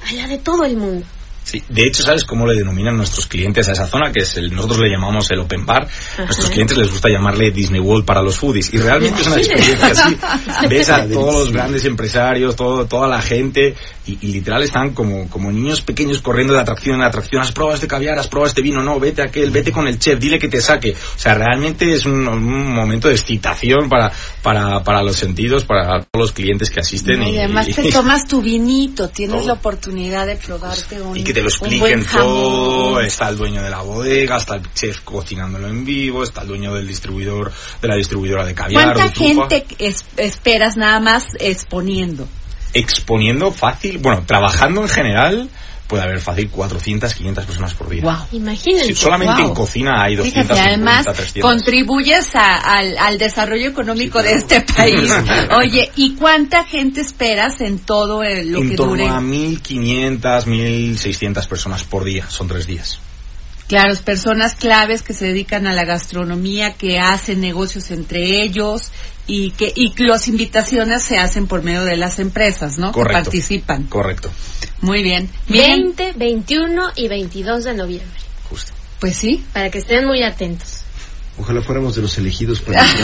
a 0.08 0.12
la 0.12 0.26
de 0.26 0.38
todo 0.38 0.64
el 0.64 0.76
mundo. 0.76 1.06
Sí, 1.48 1.64
de 1.66 1.86
hecho, 1.86 2.02
¿sabes 2.02 2.26
cómo 2.26 2.46
le 2.46 2.58
denominan 2.58 2.94
nuestros 2.94 3.26
clientes 3.26 3.66
a 3.70 3.72
esa 3.72 3.86
zona? 3.86 4.12
Que 4.12 4.20
es 4.20 4.36
el, 4.36 4.54
nosotros 4.54 4.80
le 4.80 4.90
llamamos 4.90 5.30
el 5.30 5.38
Open 5.38 5.64
Bar. 5.64 5.88
Nuestros 6.18 6.50
clientes 6.50 6.76
les 6.76 6.90
gusta 6.90 7.08
llamarle 7.08 7.50
Disney 7.50 7.80
World 7.80 8.04
para 8.04 8.20
los 8.20 8.36
foodies. 8.36 8.74
Y 8.74 8.76
realmente 8.76 9.22
es 9.22 9.26
una 9.28 9.38
experiencia 9.38 9.86
así. 9.86 10.18
Ves 10.68 10.90
a 10.90 11.08
todos 11.08 11.34
los 11.34 11.50
grandes 11.50 11.86
empresarios, 11.86 12.54
todo, 12.54 12.84
toda 12.84 13.08
la 13.08 13.22
gente, 13.22 13.74
y, 14.06 14.18
y 14.20 14.32
literal 14.34 14.62
están 14.62 14.90
como, 14.90 15.30
como 15.30 15.50
niños 15.50 15.80
pequeños 15.80 16.20
corriendo 16.20 16.52
de 16.52 16.60
atracción 16.60 16.96
en 16.96 17.02
atracción. 17.04 17.40
Has 17.40 17.52
probado 17.52 17.76
este 17.76 17.88
caviar, 17.88 18.18
has 18.18 18.28
probado 18.28 18.48
este 18.48 18.60
vino, 18.60 18.82
no, 18.82 19.00
vete 19.00 19.22
a 19.22 19.28
aquel, 19.28 19.50
vete 19.50 19.72
con 19.72 19.88
el 19.88 19.98
chef, 19.98 20.18
dile 20.18 20.38
que 20.38 20.48
te 20.48 20.60
saque. 20.60 20.90
O 20.90 21.18
sea, 21.18 21.32
realmente 21.32 21.94
es 21.94 22.04
un, 22.04 22.28
un 22.28 22.74
momento 22.74 23.08
de 23.08 23.14
excitación 23.14 23.88
para, 23.88 24.12
para, 24.42 24.84
para 24.84 25.02
los 25.02 25.16
sentidos, 25.16 25.64
para 25.64 26.06
todos 26.18 26.30
los 26.30 26.32
clientes 26.32 26.70
que 26.70 26.80
asisten. 26.80 27.22
y 27.22 27.38
además 27.38 27.68
te 27.68 27.90
tomas 27.92 28.26
tu 28.26 28.42
vinito, 28.42 29.08
tienes 29.08 29.46
la 29.46 29.54
oportunidad 29.54 30.26
de 30.26 30.36
probarte 30.36 31.00
un 31.00 31.16
y 31.16 31.22
que 31.22 31.32
te 31.32 31.40
lo 31.42 31.48
expliquen 31.48 32.04
todo, 32.04 33.00
está 33.00 33.28
el 33.28 33.36
dueño 33.38 33.62
de 33.62 33.70
la 33.70 33.82
bodega, 33.82 34.36
está 34.36 34.56
el 34.56 34.62
chef 34.74 35.00
cocinándolo 35.04 35.68
en 35.68 35.84
vivo, 35.84 36.24
está 36.24 36.42
el 36.42 36.48
dueño 36.48 36.74
del 36.74 36.86
distribuidor, 36.86 37.52
de 37.80 37.88
la 37.88 37.94
distribuidora 37.96 38.44
de 38.44 38.54
caviar. 38.54 38.94
¿Cuánta 38.94 39.12
gente 39.12 39.66
es- 39.78 40.04
esperas 40.16 40.76
nada 40.76 40.98
más 41.00 41.28
exponiendo? 41.38 42.26
Exponiendo 42.74 43.50
fácil, 43.52 43.98
bueno, 43.98 44.24
trabajando 44.26 44.82
en 44.82 44.88
general, 44.88 45.48
puede 45.88 46.02
haber 46.04 46.20
fácil 46.20 46.48
400, 46.50 47.14
500 47.14 47.46
personas 47.46 47.74
por 47.74 47.88
día. 47.88 48.02
Wow. 48.04 48.26
Imagínense. 48.32 48.86
Sí, 48.88 48.94
solamente 48.94 49.40
Wow. 49.40 49.48
en 49.48 49.54
cocina 49.54 50.02
hay 50.02 50.14
200, 50.16 50.44
Fíjate, 50.46 50.60
además 50.68 51.04
300. 51.06 51.42
contribuyes 51.50 52.36
a- 52.36 52.56
al, 52.58 52.96
al 52.98 53.18
desarrollo 53.18 53.68
económico 53.70 54.22
de 54.22 54.34
este 54.34 54.60
país. 54.60 55.10
Oye, 55.58 55.90
¿y 55.96 56.14
cuánta 56.14 56.64
gente 56.64 57.00
esperas 57.00 57.60
en 57.62 57.78
todo 57.78 58.22
el- 58.22 58.52
lo 58.52 58.60
en 58.60 58.70
que 58.70 58.76
torno 58.76 58.92
dure? 58.92 59.08
a 59.08 59.20
1500, 59.20 60.46
1600 60.46 61.46
personas 61.46 61.84
por 61.84 62.04
día, 62.04 62.28
son 62.28 62.46
tres 62.48 62.66
días. 62.66 63.00
Claro, 63.68 63.94
personas 64.02 64.54
claves 64.54 65.02
que 65.02 65.12
se 65.12 65.26
dedican 65.26 65.66
a 65.66 65.74
la 65.74 65.84
gastronomía, 65.84 66.72
que 66.72 66.98
hacen 66.98 67.40
negocios 67.40 67.90
entre 67.90 68.42
ellos 68.42 68.90
y 69.26 69.50
que 69.50 69.70
y 69.76 69.92
las 70.02 70.26
invitaciones 70.26 71.02
se 71.02 71.18
hacen 71.18 71.46
por 71.46 71.62
medio 71.62 71.84
de 71.84 71.98
las 71.98 72.18
empresas, 72.18 72.78
¿no? 72.78 72.92
Correcto. 72.92 73.08
Que 73.08 73.24
participan. 73.24 73.84
Correcto, 73.84 74.30
Muy 74.80 75.02
bien. 75.02 75.28
Bien, 75.48 75.94
20, 75.96 76.14
21 76.16 76.92
y 76.96 77.08
22 77.08 77.64
de 77.64 77.74
noviembre. 77.74 78.18
justo. 78.48 78.72
pues 79.00 79.16
sí. 79.16 79.44
Para 79.52 79.70
que 79.70 79.78
estén 79.78 80.06
muy 80.06 80.22
atentos. 80.22 80.77
Ojalá 81.40 81.62
fuéramos 81.62 81.94
de 81.94 82.02
los 82.02 82.18
elegidos 82.18 82.60
para 82.60 82.84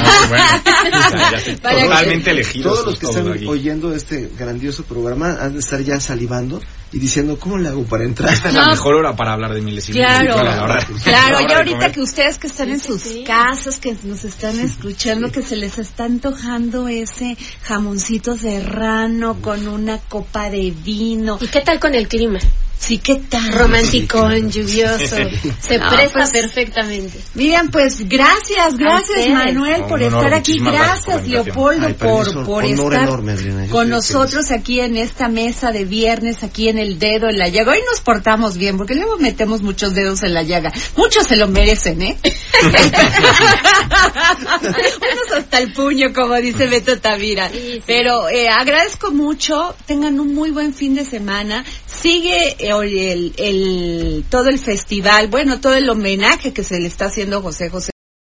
ya 1.33 1.43
que- 1.45 1.55
totalmente 1.57 2.31
elegidos. 2.31 2.73
Todos 2.73 2.87
los 2.87 2.99
que 2.99 3.07
están 3.07 3.33
aquí. 3.33 3.47
oyendo 3.47 3.95
este 3.95 4.31
grandioso 4.37 4.83
programa 4.85 5.39
han 5.41 5.53
de 5.55 5.61
estar 5.61 5.81
ya 5.83 6.01
salivando 6.01 6.61
y 6.93 6.99
diciendo, 6.99 7.39
¿cómo 7.39 7.59
le 7.59 7.69
hago 7.69 7.85
para 7.85 8.05
entrar? 8.05 8.33
Esta 8.33 8.49
es 8.49 8.55
No. 8.55 8.61
la 8.63 8.69
mejor 8.71 8.95
hora 8.95 9.17
para 9.17 9.33
hablar 9.33 9.55
de 9.55 9.61
miles 9.61 9.89
y 9.89 9.93
miles. 9.93 10.07
Claro, 10.07 10.35
hora- 10.37 10.79
a 10.79 10.85
claro, 10.87 11.29
la 11.31 11.37
hora 11.37 11.43
y 11.43 11.47
de 11.47 11.55
ahorita 11.55 11.93
que 11.93 12.01
ustedes 12.01 12.39
que 12.39 12.47
están 12.47 12.69
en 12.71 12.81
sus 12.81 13.03
sí. 13.03 13.25
casas, 13.27 13.79
que 13.79 13.97
nos 14.05 14.25
están 14.25 14.59
escuchando, 14.61 15.31
que 15.33 15.43
se 15.43 15.57
les 15.57 15.79
está 15.79 16.05
antojando 16.05 16.87
ese 16.89 17.37
jamoncito 17.63 18.37
serrano 18.37 19.37
con 19.41 19.67
una 19.69 19.99
copa 19.99 20.51
de 20.51 20.73
vino. 20.85 21.39
¿Y 21.41 21.49
qué 21.49 21.61
tal 21.61 21.79
con 21.81 21.95
el 21.95 22.07
clima? 22.09 22.39
Sí, 22.79 22.99
¿qué 22.99 23.17
tal? 23.31 23.51
Romántico, 23.53 24.29
lluvioso. 24.31 25.17
Se 25.61 25.79
No, 25.79 25.89
presta 25.89 26.11
pues- 26.13 26.31
perfectamente. 26.33 27.19
Miren, 27.35 27.71
pues 27.71 28.07
gracias, 28.09 28.77
gracias 28.77 29.09
ustedes. 29.11 29.31
Manuel 29.31 29.85
por 29.85 30.03
honor, 30.03 30.19
estar 30.25 30.35
aquí, 30.35 30.59
gracias. 30.59 31.27
Leopoldo 31.27 31.87
Ay, 31.87 31.95
por, 31.95 32.45
por 32.45 32.65
estar 32.65 32.93
enorme, 33.05 33.33
Adriana. 33.33 33.65
Yo 33.67 33.73
con 33.73 33.89
nosotros 33.89 34.51
aquí 34.51 34.81
en 34.81 34.97
esta 34.99 35.29
mesa 35.29 35.73
de 35.73 35.85
viernes, 35.87 36.43
aquí 36.43 36.69
en 36.69 36.77
el 36.79 36.99
dedo 36.99 37.29
en 37.31 37.39
la 37.39 37.49
llaga. 37.49 37.73
Hoy 37.73 37.81
nos 37.91 38.03
portamos 38.03 38.59
bien, 38.59 38.77
porque 38.77 38.95
luego 38.95 39.17
metemos 39.19 39.63
muchos 39.63 39.95
dedos 39.95 40.23
en 40.23 40.35
la 40.35 40.43
llaga. 40.43 40.71
Muchos 40.97 41.27
se 41.27 41.37
lo 41.37 41.49
merecen, 41.49 42.03
¿eh? 42.03 42.19
Unos 44.63 45.39
hasta 45.39 45.59
el 45.59 45.73
puño, 45.73 46.13
como 46.13 46.35
dice 46.37 46.67
Beto 46.67 46.99
Tavira. 46.99 47.49
Sí, 47.51 47.59
sí. 47.75 47.83
Pero 47.87 48.29
eh, 48.29 48.49
agradezco 48.49 49.11
mucho, 49.11 49.75
tengan 49.87 50.21
un 50.21 50.35
muy 50.35 50.51
buen 50.51 50.75
fin 50.75 50.95
de 50.95 51.05
semana. 51.05 51.65
Sigue 51.87 52.57
el, 52.65 53.33
el, 53.37 54.25
todo 54.29 54.49
el 54.49 54.59
festival, 54.59 55.29
bueno, 55.29 55.61
todo 55.61 55.75
el 55.75 55.89
homenaje 55.89 56.53
que 56.53 56.65
se 56.65 56.81
le 56.81 56.89
está 56.89 57.07
haciendo 57.07 57.39
a 57.39 57.43
José 57.43 57.71
José 57.71 57.94